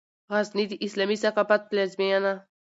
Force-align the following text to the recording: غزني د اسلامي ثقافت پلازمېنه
غزني 0.31 0.65
د 0.69 0.73
اسلامي 0.85 1.17
ثقافت 1.23 1.61
پلازمېنه 1.69 2.33